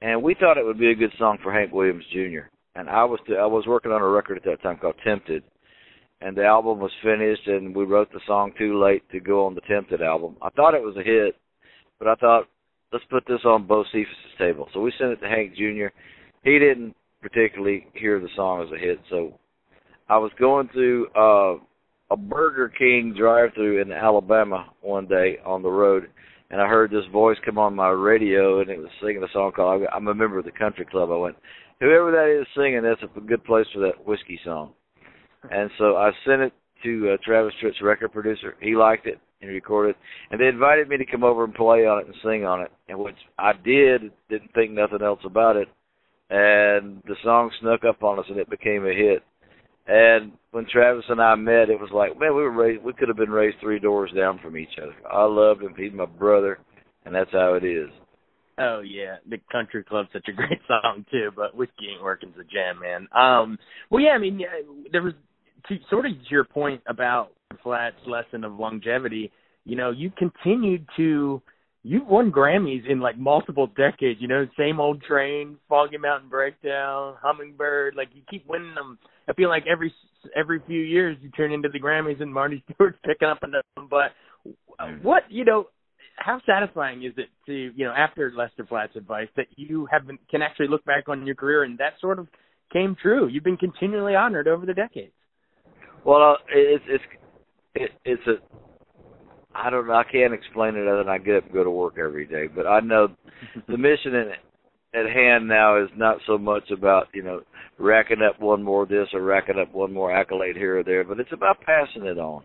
and 0.00 0.22
we 0.22 0.34
thought 0.38 0.58
it 0.58 0.64
would 0.64 0.78
be 0.78 0.90
a 0.90 0.96
good 0.96 1.12
song 1.18 1.38
for 1.42 1.52
Hank 1.52 1.72
Williams 1.72 2.04
Jr. 2.12 2.46
And 2.74 2.88
I 2.88 3.04
was 3.04 3.18
I 3.28 3.46
was 3.46 3.66
working 3.66 3.90
on 3.90 4.02
a 4.02 4.08
record 4.08 4.36
at 4.36 4.44
that 4.44 4.62
time 4.62 4.78
called 4.78 4.94
Tempted, 5.04 5.42
and 6.20 6.36
the 6.36 6.44
album 6.44 6.78
was 6.78 6.92
finished, 7.02 7.46
and 7.46 7.74
we 7.74 7.84
wrote 7.84 8.12
the 8.12 8.20
song 8.26 8.52
too 8.58 8.80
late 8.82 9.02
to 9.10 9.20
go 9.20 9.46
on 9.46 9.54
the 9.54 9.60
Tempted 9.62 10.02
album. 10.02 10.36
I 10.42 10.50
thought 10.50 10.74
it 10.74 10.82
was 10.82 10.96
a 10.96 11.02
hit, 11.02 11.36
but 11.98 12.08
I 12.08 12.14
thought 12.14 12.44
let's 12.92 13.04
put 13.10 13.24
this 13.26 13.44
on 13.44 13.66
Bocephus' 13.66 14.38
table. 14.38 14.68
So 14.72 14.80
we 14.80 14.92
sent 14.98 15.12
it 15.12 15.20
to 15.20 15.28
Hank 15.28 15.54
Jr. 15.54 15.88
He 16.44 16.58
didn't 16.58 16.94
particularly 17.20 17.86
hear 17.94 18.20
the 18.20 18.28
song 18.36 18.62
as 18.62 18.72
a 18.72 18.78
hit, 18.78 19.00
so 19.10 19.34
I 20.08 20.18
was 20.18 20.30
going 20.38 20.68
through 20.72 21.08
uh, 21.16 21.58
a 22.10 22.16
Burger 22.16 22.68
King 22.68 23.14
drive-through 23.18 23.82
in 23.82 23.92
Alabama 23.92 24.66
one 24.80 25.06
day 25.06 25.38
on 25.44 25.62
the 25.62 25.70
road, 25.70 26.08
and 26.50 26.60
I 26.60 26.66
heard 26.66 26.90
this 26.90 27.04
voice 27.12 27.36
come 27.44 27.58
on 27.58 27.74
my 27.74 27.90
radio, 27.90 28.60
and 28.60 28.70
it 28.70 28.78
was 28.78 28.90
singing 29.00 29.22
a 29.22 29.32
song 29.32 29.52
called 29.54 29.82
"I'm 29.92 30.08
a 30.08 30.14
Member 30.14 30.38
of 30.38 30.44
the 30.44 30.52
Country 30.52 30.86
Club." 30.86 31.10
I 31.10 31.16
went, 31.16 31.36
whoever 31.80 32.10
that 32.12 32.40
is 32.40 32.46
singing, 32.56 32.82
that's 32.82 33.02
a 33.02 33.20
good 33.20 33.44
place 33.44 33.66
for 33.72 33.80
that 33.80 34.06
whiskey 34.06 34.40
song. 34.44 34.72
And 35.50 35.70
so 35.78 35.96
I 35.96 36.10
sent 36.26 36.42
it 36.42 36.52
to 36.82 37.12
uh, 37.12 37.16
Travis 37.24 37.54
Tritt's 37.60 37.82
record 37.82 38.12
producer. 38.12 38.54
He 38.60 38.74
liked 38.74 39.06
it 39.06 39.20
and 39.40 39.50
recorded, 39.50 39.96
and 40.30 40.40
they 40.40 40.46
invited 40.46 40.88
me 40.88 40.96
to 40.96 41.06
come 41.06 41.22
over 41.22 41.44
and 41.44 41.54
play 41.54 41.86
on 41.86 42.00
it 42.00 42.06
and 42.06 42.14
sing 42.24 42.44
on 42.44 42.62
it, 42.62 42.72
and 42.88 42.98
which 42.98 43.16
I 43.38 43.52
did. 43.52 44.10
Didn't 44.28 44.52
think 44.54 44.72
nothing 44.72 45.02
else 45.02 45.20
about 45.24 45.56
it, 45.56 45.68
and 46.30 47.02
the 47.06 47.16
song 47.22 47.50
snuck 47.60 47.84
up 47.84 48.02
on 48.02 48.18
us, 48.18 48.26
and 48.28 48.38
it 48.38 48.50
became 48.50 48.84
a 48.84 48.94
hit. 48.94 49.22
And 49.88 50.32
when 50.50 50.66
Travis 50.70 51.04
and 51.08 51.20
I 51.20 51.34
met, 51.34 51.70
it 51.70 51.80
was 51.80 51.90
like, 51.92 52.10
man, 52.20 52.36
we 52.36 52.42
were 52.42 52.50
raised, 52.50 52.84
we 52.84 52.92
could 52.92 53.08
have 53.08 53.16
been 53.16 53.30
raised 53.30 53.56
three 53.60 53.78
doors 53.78 54.10
down 54.14 54.38
from 54.42 54.56
each 54.58 54.78
other. 54.80 54.94
I 55.10 55.24
loved 55.24 55.62
him; 55.62 55.74
he's 55.76 55.92
my 55.94 56.04
brother, 56.04 56.58
and 57.06 57.14
that's 57.14 57.32
how 57.32 57.54
it 57.54 57.64
is. 57.64 57.88
Oh 58.58 58.80
yeah, 58.80 59.16
the 59.28 59.38
country 59.50 59.82
club's 59.82 60.10
such 60.12 60.28
a 60.28 60.32
great 60.32 60.60
song 60.68 61.06
too, 61.10 61.30
but 61.34 61.56
whiskey 61.56 61.88
ain't 61.92 62.02
working's 62.02 62.36
a 62.38 62.44
jam, 62.44 62.80
man. 62.80 63.08
Um, 63.16 63.58
well, 63.90 64.02
yeah, 64.02 64.10
I 64.10 64.18
mean, 64.18 64.38
yeah, 64.38 64.48
there 64.92 65.02
was 65.02 65.14
to 65.68 65.76
sort 65.88 66.04
of 66.04 66.12
your 66.30 66.44
point 66.44 66.82
about 66.86 67.30
Flatt's 67.62 67.96
lesson 68.06 68.44
of 68.44 68.52
longevity. 68.58 69.32
You 69.64 69.76
know, 69.76 69.90
you 69.90 70.10
continued 70.18 70.86
to 70.98 71.40
you've 71.82 72.06
won 72.06 72.32
Grammys 72.32 72.88
in 72.88 73.00
like 73.00 73.18
multiple 73.18 73.66
decades. 73.66 74.20
You 74.20 74.28
know, 74.28 74.46
same 74.58 74.80
old 74.80 75.02
train, 75.02 75.58
Foggy 75.68 75.98
Mountain 75.98 76.28
Breakdown, 76.28 77.14
Hummingbird. 77.22 77.94
Like 77.96 78.08
you 78.14 78.22
keep 78.30 78.46
winning 78.48 78.74
them. 78.74 78.98
I 79.28 79.32
feel 79.34 79.48
like 79.48 79.64
every 79.70 79.92
every 80.36 80.60
few 80.66 80.80
years 80.80 81.16
you 81.20 81.30
turn 81.30 81.52
into 81.52 81.68
the 81.68 81.80
Grammys 81.80 82.20
and 82.20 82.32
Marty 82.32 82.62
Stuart's 82.74 82.98
picking 83.04 83.28
up 83.28 83.38
another. 83.42 83.62
One. 83.74 83.88
But 83.88 85.02
what 85.02 85.24
you 85.28 85.44
know, 85.44 85.68
how 86.16 86.40
satisfying 86.46 87.04
is 87.04 87.12
it 87.16 87.28
to 87.46 87.52
you 87.52 87.84
know 87.84 87.92
after 87.92 88.32
Lester 88.36 88.66
Flatt's 88.66 88.96
advice 88.96 89.28
that 89.36 89.46
you 89.56 89.86
have 89.90 90.06
been 90.06 90.18
can 90.30 90.42
actually 90.42 90.68
look 90.68 90.84
back 90.84 91.08
on 91.08 91.26
your 91.26 91.36
career 91.36 91.64
and 91.64 91.78
that 91.78 91.94
sort 92.00 92.18
of 92.18 92.28
came 92.72 92.96
true. 93.00 93.28
You've 93.28 93.44
been 93.44 93.56
continually 93.56 94.14
honored 94.14 94.48
over 94.48 94.66
the 94.66 94.74
decades. 94.74 95.12
Well, 96.04 96.22
uh, 96.22 96.34
it's 96.50 96.84
it's 96.88 97.04
it, 97.74 97.90
it's 98.04 98.22
a 98.26 98.67
I 99.58 99.70
don't 99.70 99.88
know. 99.88 99.94
I 99.94 100.04
can't 100.04 100.32
explain 100.32 100.76
it 100.76 100.86
other 100.86 100.98
than 100.98 101.08
I 101.08 101.18
get 101.18 101.36
up 101.36 101.44
and 101.44 101.52
go 101.52 101.64
to 101.64 101.70
work 101.70 101.96
every 101.98 102.26
day. 102.26 102.46
But 102.46 102.66
I 102.66 102.80
know 102.80 103.08
the 103.68 103.76
mission 103.76 104.14
in, 104.14 104.30
at 104.94 105.10
hand 105.10 105.48
now 105.48 105.82
is 105.82 105.90
not 105.96 106.18
so 106.26 106.38
much 106.38 106.70
about 106.70 107.08
you 107.12 107.22
know 107.22 107.40
racking 107.78 108.22
up 108.22 108.40
one 108.40 108.62
more 108.62 108.86
this 108.86 109.08
or 109.12 109.22
racking 109.22 109.58
up 109.58 109.72
one 109.72 109.92
more 109.92 110.14
accolade 110.14 110.56
here 110.56 110.78
or 110.78 110.84
there, 110.84 111.04
but 111.04 111.20
it's 111.20 111.32
about 111.32 111.60
passing 111.60 112.04
it 112.04 112.18
on. 112.18 112.44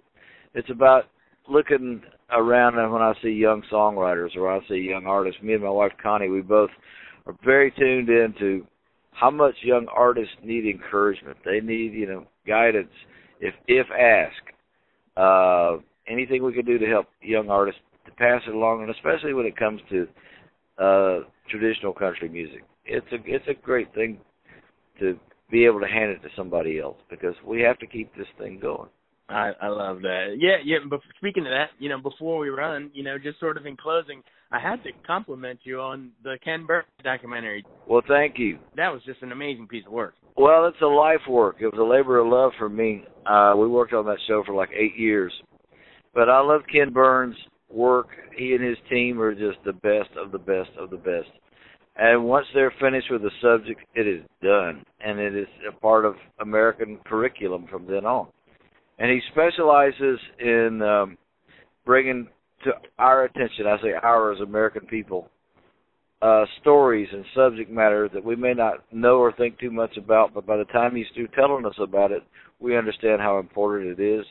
It's 0.53 0.69
about 0.69 1.05
looking 1.47 2.01
around 2.31 2.77
and 2.77 2.91
when 2.91 3.01
I 3.01 3.13
see 3.21 3.29
young 3.29 3.63
songwriters 3.71 4.35
or 4.35 4.51
I 4.51 4.59
see 4.67 4.75
young 4.75 5.05
artists, 5.05 5.41
me 5.41 5.53
and 5.53 5.63
my 5.63 5.69
wife 5.69 5.91
Connie, 6.01 6.29
we 6.29 6.41
both 6.41 6.69
are 7.25 7.35
very 7.43 7.71
tuned 7.71 8.09
into 8.09 8.65
how 9.11 9.29
much 9.29 9.55
young 9.61 9.87
artists 9.95 10.33
need 10.43 10.65
encouragement. 10.65 11.37
They 11.45 11.59
need, 11.59 11.93
you 11.93 12.07
know, 12.07 12.25
guidance 12.47 12.91
if 13.39 13.53
if 13.67 13.87
asked. 13.91 14.49
Uh 15.15 15.77
anything 16.07 16.43
we 16.43 16.53
can 16.53 16.65
do 16.65 16.77
to 16.77 16.85
help 16.85 17.07
young 17.21 17.49
artists 17.49 17.81
to 18.05 18.11
pass 18.11 18.41
it 18.47 18.53
along 18.53 18.81
and 18.81 18.91
especially 18.91 19.33
when 19.33 19.45
it 19.45 19.57
comes 19.57 19.81
to 19.89 20.07
uh 20.77 21.19
traditional 21.49 21.93
country 21.93 22.29
music. 22.29 22.63
It's 22.85 23.05
a 23.11 23.17
it's 23.25 23.47
a 23.47 23.53
great 23.53 23.93
thing 23.93 24.19
to 24.99 25.17
be 25.51 25.65
able 25.65 25.79
to 25.79 25.87
hand 25.87 26.11
it 26.11 26.21
to 26.23 26.29
somebody 26.35 26.79
else 26.79 26.97
because 27.09 27.35
we 27.45 27.61
have 27.61 27.77
to 27.79 27.87
keep 27.87 28.15
this 28.15 28.27
thing 28.37 28.59
going. 28.59 28.89
I 29.29 29.51
I 29.61 29.67
love 29.67 30.01
that. 30.01 30.35
Yeah, 30.37 30.57
yeah. 30.63 30.77
But 30.89 30.99
speaking 31.17 31.45
of 31.45 31.51
that, 31.51 31.69
you 31.79 31.89
know, 31.89 31.99
before 31.99 32.39
we 32.39 32.49
run, 32.49 32.91
you 32.93 33.03
know, 33.03 33.17
just 33.17 33.39
sort 33.39 33.57
of 33.57 33.65
in 33.65 33.77
closing, 33.77 34.21
I 34.51 34.59
had 34.59 34.83
to 34.83 34.89
compliment 35.05 35.59
you 35.63 35.79
on 35.79 36.11
the 36.23 36.37
Ken 36.43 36.65
Burns 36.65 36.87
documentary. 37.03 37.63
Well, 37.87 38.01
thank 38.07 38.37
you. 38.37 38.59
That 38.75 38.89
was 38.89 39.01
just 39.05 39.21
an 39.21 39.31
amazing 39.31 39.67
piece 39.67 39.85
of 39.85 39.93
work. 39.93 40.15
Well, 40.35 40.65
it's 40.65 40.81
a 40.81 40.85
life 40.85 41.21
work. 41.29 41.57
It 41.59 41.67
was 41.67 41.79
a 41.79 41.83
labor 41.83 42.19
of 42.19 42.27
love 42.27 42.51
for 42.57 42.69
me. 42.69 43.05
Uh, 43.25 43.53
we 43.57 43.67
worked 43.67 43.93
on 43.93 44.05
that 44.05 44.17
show 44.27 44.43
for 44.45 44.53
like 44.53 44.69
eight 44.75 44.97
years, 44.97 45.31
but 46.13 46.29
I 46.29 46.41
love 46.41 46.61
Ken 46.71 46.91
Burns' 46.91 47.35
work. 47.69 48.07
He 48.37 48.53
and 48.53 48.63
his 48.63 48.77
team 48.89 49.19
are 49.19 49.33
just 49.33 49.63
the 49.65 49.73
best 49.73 50.09
of 50.17 50.31
the 50.31 50.39
best 50.39 50.69
of 50.79 50.89
the 50.89 50.97
best. 50.97 51.29
And 51.95 52.25
once 52.25 52.47
they're 52.53 52.73
finished 52.79 53.11
with 53.11 53.21
the 53.21 53.31
subject, 53.41 53.81
it 53.93 54.07
is 54.07 54.23
done, 54.41 54.83
and 54.99 55.19
it 55.19 55.35
is 55.35 55.47
a 55.67 55.79
part 55.79 56.05
of 56.05 56.15
American 56.39 56.97
curriculum 57.05 57.67
from 57.69 57.85
then 57.85 58.05
on 58.05 58.27
and 58.99 59.11
he 59.11 59.19
specializes 59.31 60.19
in 60.39 60.81
um, 60.81 61.17
bringing 61.85 62.27
to 62.63 62.71
our 62.97 63.25
attention, 63.25 63.67
I 63.67 63.77
say 63.81 63.93
our 64.01 64.31
as 64.31 64.39
American 64.39 64.85
people, 64.85 65.29
uh, 66.21 66.45
stories 66.61 67.09
and 67.11 67.25
subject 67.35 67.69
matter 67.69 68.09
that 68.13 68.23
we 68.23 68.35
may 68.35 68.53
not 68.53 68.75
know 68.93 69.17
or 69.17 69.33
think 69.33 69.59
too 69.59 69.71
much 69.71 69.97
about, 69.97 70.33
but 70.33 70.45
by 70.45 70.55
the 70.55 70.63
time 70.65 70.95
he's 70.95 71.07
through 71.13 71.27
telling 71.35 71.65
us 71.65 71.75
about 71.81 72.11
it, 72.11 72.23
we 72.61 72.77
understand 72.77 73.19
how 73.19 73.39
important 73.39 73.99
it 73.99 74.01
is 74.01 74.25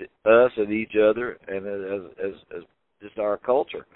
us 0.00 0.52
and 0.56 0.72
each 0.72 0.92
other, 0.96 1.38
and 1.48 1.66
as, 1.66 2.10
as 2.24 2.32
as 2.56 2.62
just 3.02 3.18
our 3.18 3.36
culture. 3.36 3.86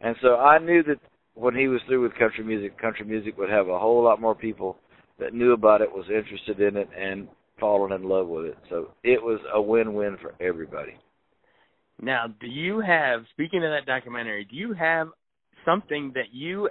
And 0.00 0.16
so 0.22 0.36
I 0.36 0.58
knew 0.58 0.82
that 0.84 0.98
when 1.34 1.54
he 1.54 1.68
was 1.68 1.80
through 1.86 2.02
with 2.02 2.14
country 2.18 2.44
music, 2.44 2.78
country 2.78 3.06
music 3.06 3.36
would 3.38 3.50
have 3.50 3.68
a 3.68 3.78
whole 3.78 4.02
lot 4.02 4.20
more 4.20 4.34
people 4.34 4.76
that 5.18 5.34
knew 5.34 5.52
about 5.52 5.80
it, 5.80 5.90
was 5.90 6.06
interested 6.08 6.60
in 6.60 6.76
it, 6.76 6.88
and 6.96 7.28
fallen 7.58 7.92
in 7.92 8.08
love 8.08 8.28
with 8.28 8.46
it. 8.46 8.58
So 8.68 8.90
it 9.02 9.22
was 9.22 9.40
a 9.52 9.60
win-win 9.60 10.16
for 10.20 10.34
everybody. 10.40 10.96
Now, 12.00 12.26
do 12.26 12.46
you 12.46 12.80
have 12.80 13.24
speaking 13.32 13.64
of 13.64 13.70
that 13.70 13.86
documentary, 13.86 14.44
do 14.44 14.56
you 14.56 14.72
have 14.74 15.08
something 15.64 16.12
that 16.14 16.32
you 16.32 16.68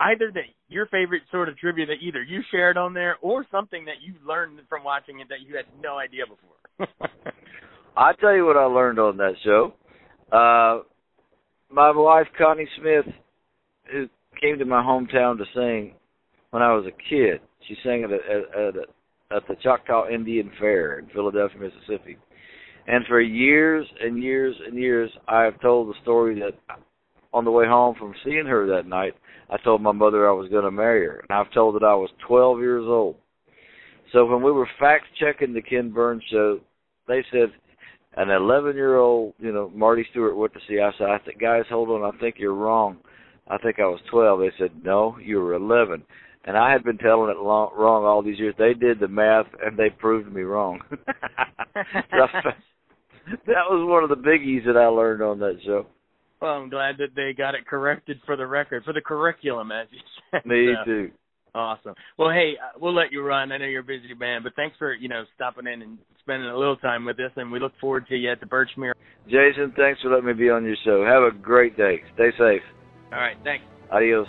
either 0.00 0.30
that 0.34 0.44
your 0.68 0.86
favorite 0.86 1.22
sort 1.30 1.48
of 1.48 1.56
trivia 1.56 1.86
that 1.86 2.02
either 2.02 2.22
you 2.22 2.40
shared 2.50 2.76
on 2.76 2.92
there 2.92 3.16
or 3.22 3.46
something 3.50 3.86
that 3.86 4.02
you 4.02 4.14
learned 4.26 4.60
from 4.68 4.84
watching 4.84 5.20
it 5.20 5.28
that 5.28 5.40
you 5.46 5.56
had 5.56 5.64
no 5.82 5.98
idea 5.98 6.24
before? 6.26 7.06
I 7.96 8.12
tell 8.20 8.34
you 8.34 8.44
what 8.44 8.56
I 8.56 8.64
learned 8.64 8.98
on 8.98 9.16
that 9.18 9.34
show. 9.44 9.72
Uh 10.30 10.82
my 11.70 11.90
wife 11.90 12.26
Connie 12.38 12.68
Smith 12.78 13.06
who 13.90 14.08
came 14.40 14.58
to 14.58 14.64
my 14.64 14.82
hometown 14.82 15.38
to 15.38 15.44
sing 15.54 15.94
when 16.50 16.62
I 16.62 16.74
was 16.74 16.86
a 16.86 17.08
kid. 17.08 17.40
She 17.66 17.76
sang 17.82 18.04
at 18.04 18.10
a, 18.10 18.14
at 18.14 18.76
a 18.76 18.82
at 19.34 19.42
the 19.48 19.56
Choctaw 19.62 20.08
Indian 20.08 20.50
Fair 20.60 20.98
in 20.98 21.06
Philadelphia, 21.06 21.58
Mississippi. 21.58 22.16
And 22.86 23.04
for 23.06 23.20
years 23.20 23.86
and 24.00 24.22
years 24.22 24.54
and 24.64 24.78
years, 24.78 25.10
I 25.26 25.42
have 25.42 25.60
told 25.60 25.88
the 25.88 26.00
story 26.02 26.38
that 26.40 26.78
on 27.32 27.44
the 27.44 27.50
way 27.50 27.66
home 27.66 27.96
from 27.98 28.14
seeing 28.24 28.46
her 28.46 28.66
that 28.68 28.88
night, 28.88 29.14
I 29.50 29.56
told 29.58 29.82
my 29.82 29.92
mother 29.92 30.28
I 30.28 30.32
was 30.32 30.48
going 30.48 30.64
to 30.64 30.70
marry 30.70 31.04
her, 31.04 31.24
and 31.28 31.36
I've 31.36 31.52
told 31.52 31.74
that 31.74 31.84
I 31.84 31.94
was 31.94 32.10
12 32.26 32.60
years 32.60 32.84
old. 32.86 33.16
So 34.12 34.24
when 34.24 34.42
we 34.42 34.52
were 34.52 34.68
fact 34.78 35.06
checking 35.18 35.52
the 35.52 35.62
Ken 35.62 35.90
Burns 35.90 36.22
show, 36.30 36.60
they 37.08 37.24
said 37.32 37.50
an 38.16 38.30
11 38.30 38.76
year 38.76 38.96
old, 38.96 39.34
you 39.38 39.52
know, 39.52 39.70
Marty 39.74 40.06
Stuart 40.10 40.36
went 40.36 40.52
to 40.54 40.60
see. 40.68 40.80
I 40.80 40.90
said, 40.98 41.08
I 41.08 41.18
said, 41.24 41.38
guys, 41.40 41.64
hold 41.68 41.90
on, 41.90 42.02
I 42.02 42.18
think 42.18 42.36
you're 42.38 42.54
wrong. 42.54 42.98
I 43.48 43.58
think 43.58 43.78
I 43.78 43.86
was 43.86 44.00
12. 44.10 44.40
They 44.40 44.52
said, 44.58 44.84
no, 44.84 45.16
you 45.18 45.38
were 45.38 45.54
11 45.54 46.02
and 46.46 46.56
I 46.56 46.72
had 46.72 46.84
been 46.84 46.98
telling 46.98 47.30
it 47.30 47.42
long, 47.42 47.70
wrong 47.76 48.04
all 48.04 48.22
these 48.22 48.38
years. 48.38 48.54
They 48.56 48.72
did 48.72 49.00
the 49.00 49.08
math 49.08 49.46
and 49.62 49.76
they 49.76 49.90
proved 49.90 50.32
me 50.32 50.42
wrong. 50.42 50.80
that 50.90 52.54
was 53.46 53.88
one 53.88 54.04
of 54.04 54.10
the 54.10 54.16
biggies 54.16 54.64
that 54.64 54.76
I 54.76 54.86
learned 54.86 55.22
on 55.22 55.40
that 55.40 55.58
show. 55.64 55.86
Well, 56.40 56.52
I'm 56.52 56.70
glad 56.70 56.98
that 56.98 57.16
they 57.16 57.32
got 57.36 57.54
it 57.54 57.66
corrected 57.66 58.20
for 58.24 58.36
the 58.36 58.46
record, 58.46 58.84
for 58.84 58.92
the 58.92 59.00
curriculum, 59.00 59.72
as 59.72 59.88
you 59.90 59.98
said. 60.30 60.46
Me 60.46 60.74
so, 60.78 60.84
too. 60.84 61.10
Awesome. 61.56 61.94
Well, 62.18 62.30
hey, 62.30 62.52
uh, 62.62 62.78
we'll 62.78 62.94
let 62.94 63.12
you 63.12 63.22
run. 63.22 63.50
I 63.50 63.56
know 63.56 63.64
you're 63.64 63.80
a 63.80 63.84
busy 63.84 64.12
man, 64.18 64.42
but 64.42 64.54
thanks 64.56 64.76
for 64.78 64.92
you 64.92 65.08
know 65.08 65.24
stopping 65.34 65.66
in 65.66 65.80
and 65.80 65.96
spending 66.20 66.50
a 66.50 66.56
little 66.56 66.76
time 66.76 67.06
with 67.06 67.18
us, 67.18 67.32
and 67.36 67.50
we 67.50 67.58
look 67.58 67.72
forward 67.80 68.06
to 68.08 68.16
you 68.16 68.30
at 68.30 68.40
the 68.40 68.46
Birchmere. 68.46 68.92
Jason, 69.26 69.72
thanks 69.74 70.02
for 70.02 70.10
letting 70.10 70.26
me 70.26 70.34
be 70.34 70.50
on 70.50 70.64
your 70.64 70.76
show. 70.84 71.02
Have 71.02 71.22
a 71.22 71.30
great 71.34 71.74
day. 71.74 72.02
Stay 72.14 72.30
safe. 72.32 72.62
All 73.10 73.18
right. 73.18 73.36
Thanks. 73.42 73.64
Adios. 73.90 74.28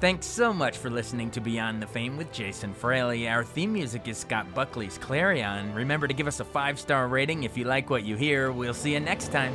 Thanks 0.00 0.26
so 0.26 0.52
much 0.52 0.78
for 0.78 0.90
listening 0.90 1.30
to 1.32 1.40
Beyond 1.40 1.80
the 1.80 1.86
Fame 1.86 2.16
with 2.16 2.32
Jason 2.32 2.72
Fraley. 2.72 3.28
Our 3.28 3.44
theme 3.44 3.72
music 3.72 4.08
is 4.08 4.18
Scott 4.18 4.52
Buckley's 4.54 4.98
Clarion. 4.98 5.72
Remember 5.74 6.08
to 6.08 6.14
give 6.14 6.26
us 6.26 6.40
a 6.40 6.44
five 6.44 6.80
star 6.80 7.06
rating 7.06 7.44
if 7.44 7.56
you 7.56 7.64
like 7.64 7.88
what 7.88 8.02
you 8.02 8.16
hear. 8.16 8.50
We'll 8.50 8.74
see 8.74 8.94
you 8.94 9.00
next 9.00 9.30
time. 9.30 9.54